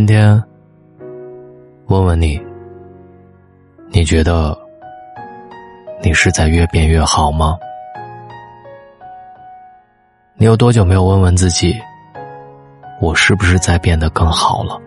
[0.00, 0.42] 今天
[1.88, 2.40] 问问你，
[3.90, 4.58] 你觉得
[6.02, 7.58] 你是在越变越好吗？
[10.36, 11.78] 你有多久没有问问自己，
[12.98, 14.80] 我是不是在变得更好了？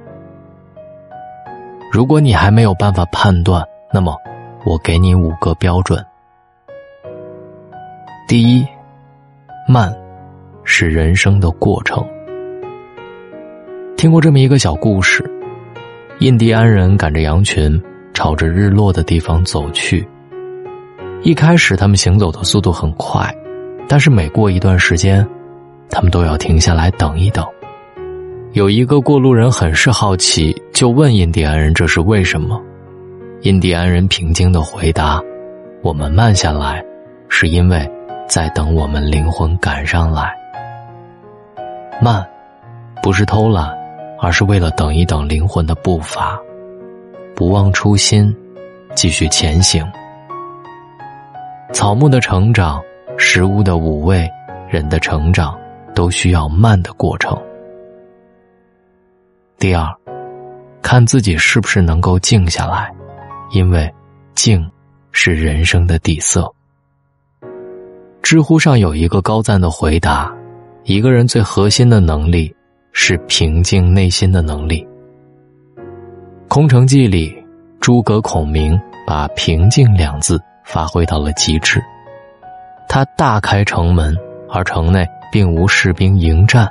[1.91, 4.17] 如果你还没有办法判断，那么
[4.65, 6.03] 我给你五个标准。
[8.27, 8.67] 第一，
[9.67, 9.95] 慢
[10.63, 12.03] 是人生的过程。
[14.03, 15.23] 听过这么一个小故事：
[16.19, 17.81] 印第安人赶着羊群，
[18.13, 20.05] 朝着日落的地方走去。
[21.21, 23.33] 一开始，他们行走的速度很快，
[23.87, 25.25] 但是每过一段时间，
[25.89, 27.45] 他们都要停下来等一等。
[28.51, 32.61] 有一个过路人很是好奇，就问印第安人这是为什么。
[33.43, 35.21] 印第安人平静的回答
[35.81, 36.83] ：“我们慢下来，
[37.29, 37.89] 是因为
[38.27, 40.29] 在等我们灵魂赶上来。
[42.01, 42.21] 慢，
[43.01, 43.73] 不是偷懒。”
[44.23, 46.39] 而是为了等一等灵魂的步伐，
[47.35, 48.33] 不忘初心，
[48.95, 49.85] 继续前行。
[51.73, 52.81] 草木的成长，
[53.17, 54.25] 食物的五味，
[54.69, 55.59] 人的成长，
[55.93, 57.37] 都需要慢的过程。
[59.59, 59.85] 第二，
[60.81, 62.95] 看自己是不是能够静下来，
[63.51, 63.93] 因为
[64.35, 64.65] 静
[65.11, 66.49] 是人生的底色。
[68.21, 70.33] 知乎上有一个高赞的回答：
[70.85, 72.55] 一个人最核心的能力。
[72.93, 74.87] 是平静内心的能力。
[76.47, 77.35] 《空城计》里，
[77.81, 81.81] 诸葛孔明把“平静”两字发挥到了极致。
[82.87, 84.15] 他大开城门，
[84.47, 86.69] 而城内并无士兵迎战，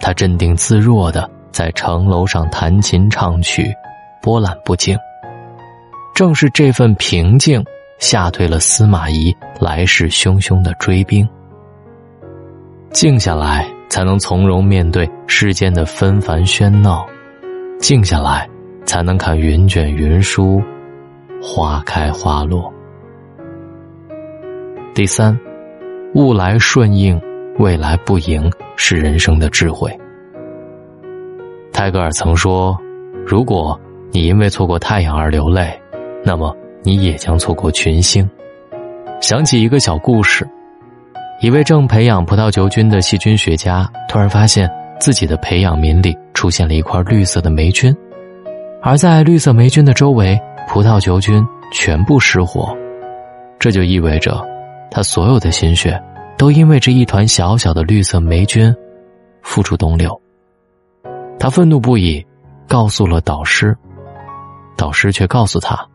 [0.00, 3.72] 他镇定自若的在城楼上弹琴唱曲，
[4.20, 4.98] 波澜不惊。
[6.14, 7.64] 正是这份平静，
[8.00, 11.26] 吓退了司马懿来势汹汹的追兵。
[12.90, 13.66] 静下来。
[13.92, 17.06] 才能从容面对世间的纷繁喧闹，
[17.78, 18.48] 静下来，
[18.86, 20.62] 才能看云卷云舒，
[21.42, 22.72] 花开花落。
[24.94, 25.38] 第三，
[26.14, 27.20] 物来顺应，
[27.58, 29.94] 未来不迎，是人生的智慧。
[31.70, 32.74] 泰戈尔曾说
[33.28, 33.78] ：“如果
[34.10, 35.78] 你因为错过太阳而流泪，
[36.24, 38.26] 那么你也将错过群星。”
[39.20, 40.48] 想起一个小故事。
[41.42, 44.70] 一位正培养葡萄球菌的细菌学家突然发现
[45.00, 47.92] 自己的培养皿里出现了一块绿色的霉菌，
[48.80, 52.72] 而在绿色霉菌的周围，葡萄球菌全部失活。
[53.58, 54.40] 这就意味着，
[54.88, 56.00] 他所有的心血
[56.38, 58.72] 都因为这一团小小的绿色霉菌
[59.42, 60.16] 付诸东流。
[61.40, 62.24] 他愤怒不已，
[62.68, 63.76] 告诉了导师，
[64.76, 65.88] 导师却告诉他，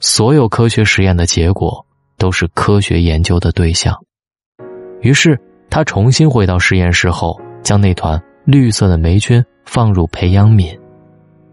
[0.00, 1.86] 所有科学实验的结果
[2.18, 3.98] 都是科学研究的对象。
[5.02, 5.38] 于是，
[5.70, 10.76] 他重新回到实验室后，将那团绿色的霉菌放入培养皿，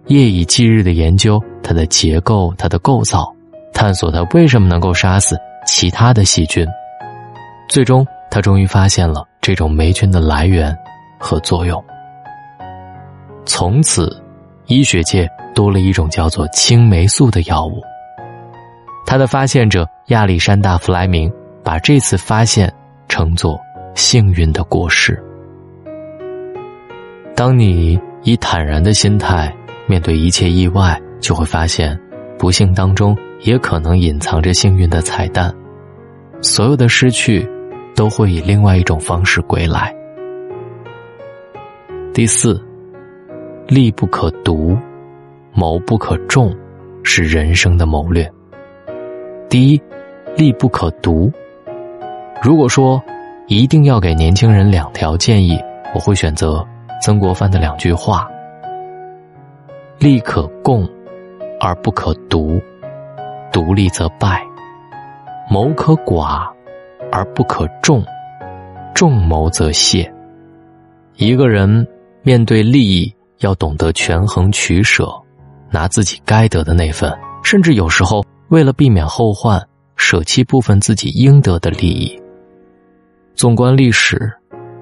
[0.08, 3.32] 夜以继日的研究它的结构、它的构造，
[3.74, 5.38] 探索它为什么能够杀死
[5.68, 6.66] 其他的细菌。
[7.70, 10.76] 最终，他终于发现了这种霉菌的来源
[11.20, 11.84] 和作用。
[13.46, 14.22] 从此，
[14.68, 17.82] 医学界多了一种叫做青霉素的药物。
[19.06, 21.32] 他的发现者亚历山大·弗莱明
[21.64, 22.74] 把这次发现。
[23.14, 23.62] 称作
[23.94, 25.24] 幸运的果实。
[27.36, 31.96] 当你以坦然的心态面对一切意外，就会发现，
[32.40, 35.54] 不幸当中也可能隐藏着幸运的彩蛋。
[36.42, 37.48] 所有的失去，
[37.96, 39.96] 都会以另外一种方式归来。
[42.16, 42.60] 第四，
[43.68, 44.76] 力不可独，
[45.54, 46.52] 谋不可众，
[47.04, 48.28] 是人生的谋略。
[49.48, 49.80] 第一，
[50.36, 51.32] 力不可独。
[52.44, 53.02] 如果说
[53.48, 55.58] 一定要给年轻人两条建议，
[55.96, 56.62] 我会选择
[57.02, 58.28] 曾国藩的两句话
[59.98, 60.86] ：“利可共，
[61.58, 62.60] 而不可独；
[63.54, 64.42] 独立则败；
[65.50, 66.46] 谋可寡，
[67.14, 68.04] 而不可众；
[68.94, 70.14] 众谋则泄。”
[71.16, 71.88] 一个人
[72.24, 75.10] 面对利益，要懂得权衡取舍，
[75.72, 77.10] 拿自己该得的那份，
[77.42, 79.66] 甚至有时候为了避免后患，
[79.96, 82.20] 舍弃部分自己应得的利益。
[83.36, 84.32] 纵观历史，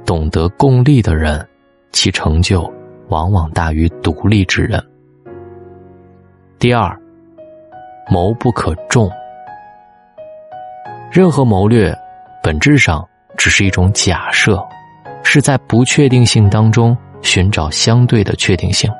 [0.05, 1.45] 懂得共利的人，
[1.91, 2.71] 其成就
[3.07, 4.81] 往往大于独立之人。
[6.59, 6.95] 第二，
[8.09, 9.09] 谋不可众。
[11.11, 11.95] 任何谋略，
[12.43, 13.07] 本质上
[13.37, 14.61] 只是一种假设，
[15.23, 18.91] 是在不确定性当中寻找相对的确定性。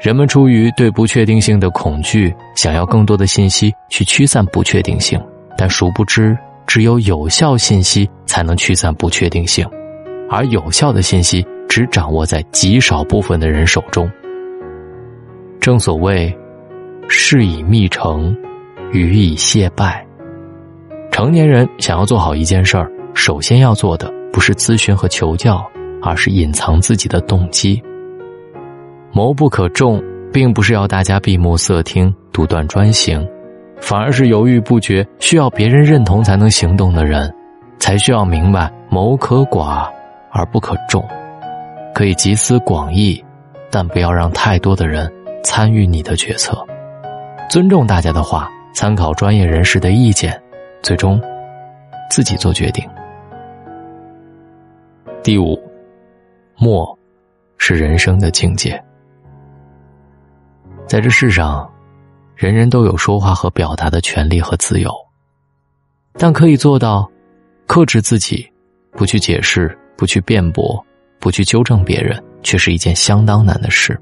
[0.00, 5.20] 人们出于对不确定性的恐惧，想要更多的信息去驱散不确定性，
[5.56, 6.36] 但殊不知。
[6.66, 9.68] 只有有效信息才能驱散不确定性，
[10.30, 14.10] 而有效的信息只掌握在极少部分的人手中。
[15.60, 16.34] 正所谓，
[17.08, 18.36] 事以密成，
[18.92, 20.04] 语以谢败。
[21.10, 25.64] 成年人想要做好一件事儿，首先要做的不是咨询和求教，
[26.02, 27.80] 而是隐藏自己的动机。
[29.12, 33.24] 谋不可众，并不是要大家闭目塞听、独断专行，
[33.82, 37.30] 反而是犹豫不决、需要别人认同才能行动的人，
[37.78, 39.90] 才需要明白谋可寡
[40.30, 41.04] 而不可众，
[41.92, 43.22] 可以集思广益，
[43.70, 45.12] 但不要让太多的人。
[45.44, 46.64] 参与你的决策，
[47.50, 50.40] 尊重大家的话，参考专业人士的意见，
[50.82, 51.20] 最终
[52.08, 52.88] 自己做决定。
[55.20, 55.60] 第五，
[56.56, 56.96] 默
[57.58, 58.80] 是人生的境界。
[60.86, 61.68] 在这世上，
[62.34, 64.90] 人人都有说话和表达的权利和自由，
[66.14, 67.08] 但可以做到
[67.66, 68.50] 克制自己，
[68.92, 70.84] 不去解释，不去辩驳，
[71.20, 73.98] 不去纠正别人，却是一件相当难的事。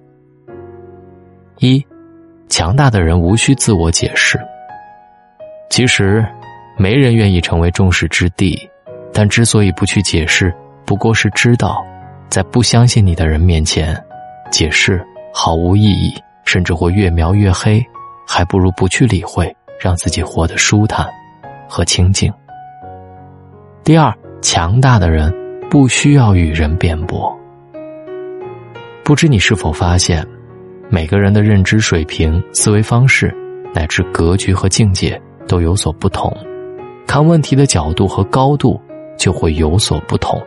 [1.58, 1.84] 一，
[2.48, 4.40] 强大的人无需自我解释。
[5.68, 6.26] 其实，
[6.78, 8.70] 没人愿意成为众矢之的，
[9.12, 10.54] 但之所以不去解释，
[10.86, 11.84] 不过是知道，
[12.28, 13.94] 在不相信你的人面前，
[14.50, 15.04] 解释
[15.34, 17.84] 毫无意义，甚至会越描越黑，
[18.32, 21.04] 还不如不去理会，让自己活得舒坦
[21.68, 22.32] 和清静。
[23.82, 25.34] 第二，强大的人
[25.68, 27.36] 不需要与人辩驳。
[29.02, 30.24] 不知你是否发现？
[30.88, 33.34] 每个人的认知水平、思维方式，
[33.74, 36.32] 乃至格局和境界都有所不同，
[37.08, 38.80] 看问题的角度和高度
[39.18, 40.40] 就会有所不同。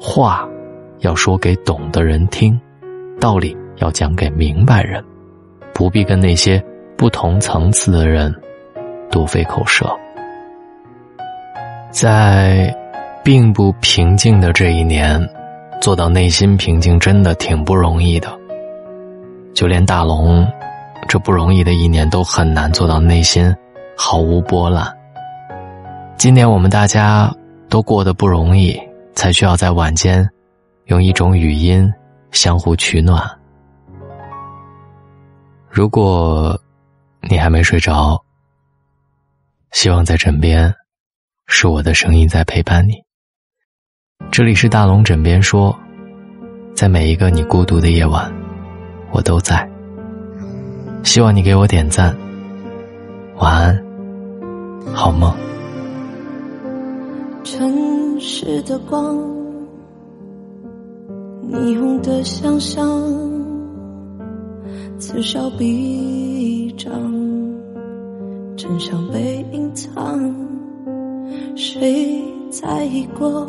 [0.00, 0.48] 话
[1.00, 2.58] 要说给懂的人听，
[3.20, 5.04] 道理要讲给明白人，
[5.74, 6.62] 不必跟那些
[6.96, 8.34] 不同层次的人
[9.10, 9.86] 多费口舌。
[11.90, 12.74] 在
[13.22, 15.28] 并不平静的这一年，
[15.80, 18.28] 做到内心平静，真的挺不容易的。
[19.54, 20.46] 就连大龙，
[21.06, 23.54] 这不容易的一年都很难做到内心
[23.96, 24.86] 毫无波澜。
[26.16, 27.34] 今年我们大家
[27.68, 28.80] 都过得不容易，
[29.14, 30.26] 才需要在晚间
[30.86, 31.92] 用一种语音
[32.30, 33.22] 相互取暖。
[35.74, 36.60] 如果
[37.30, 38.22] 你还没睡着，
[39.70, 40.74] 希望在枕边
[41.46, 43.02] 是我的声音在陪伴你。
[44.30, 45.74] 这里是大龙枕边说，
[46.74, 48.30] 在每一个你孤独的夜晚。
[49.12, 49.66] 我都在，
[51.04, 52.14] 希望你给我点赞。
[53.36, 53.84] 晚安，
[54.92, 55.34] 好梦。
[57.44, 59.16] 城市的光，
[61.50, 62.84] 霓虹的想象，
[65.04, 66.92] 此消彼长，
[68.56, 70.32] 真相被隐藏，
[71.56, 72.22] 谁
[72.52, 73.44] 在意过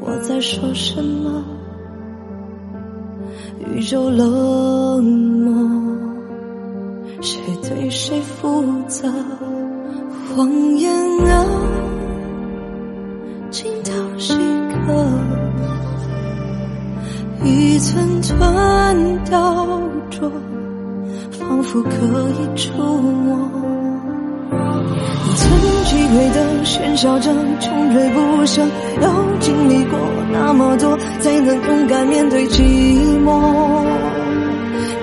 [0.00, 1.44] 我在说什么？
[3.74, 5.52] 宇宙冷漠，
[7.20, 9.12] 谁对谁负责？
[10.36, 10.94] 谎言
[11.26, 11.44] 啊，
[17.94, 18.36] 寸寸
[19.30, 19.38] 雕
[20.10, 20.28] 琢，
[21.30, 21.90] 仿佛可
[22.30, 23.38] 以触摸。
[24.50, 25.46] 你曾
[25.84, 27.30] 击溃的喧嚣着，
[27.60, 28.60] 穷追不舍，
[29.00, 29.08] 要
[29.38, 29.96] 经历过
[30.32, 32.62] 那么多，才能勇敢面对寂
[33.24, 33.84] 寞。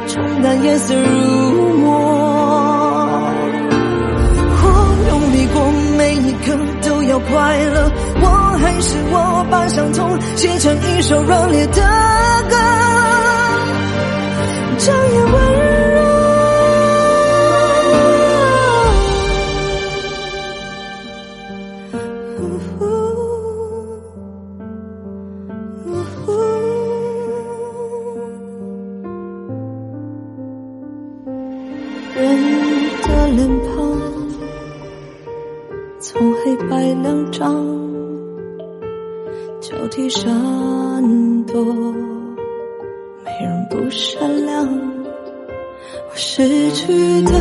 [0.07, 2.00] 重担夜色如墨，
[8.81, 11.73] 是我，把伤痛写成一首热烈的
[12.50, 12.55] 歌，
[14.79, 15.61] 这样温柔。
[32.13, 32.21] 人
[33.01, 33.69] 的脸庞
[36.00, 36.69] 从黑白
[37.01, 37.80] 两张
[39.91, 40.31] 交替闪
[41.43, 41.62] 躲，
[43.25, 44.65] 没人不善良。
[44.65, 47.33] 我失去的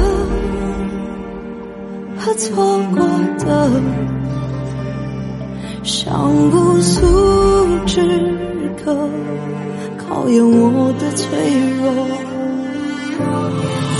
[2.18, 3.06] 和错过
[3.38, 3.70] 的，
[5.84, 7.06] 像不速
[7.86, 8.02] 之
[8.84, 8.96] 客，
[9.96, 11.38] 考验我的脆
[11.78, 11.94] 弱。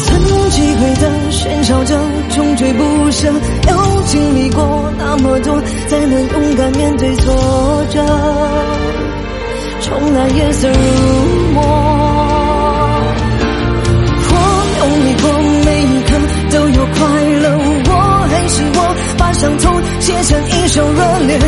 [0.03, 1.97] 曾击溃的喧嚣着，
[2.31, 3.33] 穷追不舍，
[3.69, 7.33] 要经历过那么多，才能勇敢面对错
[7.87, 8.05] 着。
[9.81, 10.75] 重来夜色如
[11.53, 11.63] 墨，
[14.29, 14.33] 我
[14.79, 15.25] 用力过，
[15.65, 16.09] 每一刻
[16.51, 16.99] 都有快
[17.41, 17.45] 乐。
[17.89, 17.91] 我
[18.29, 18.79] 还是我，
[19.19, 21.47] 把伤痛写成一首热烈的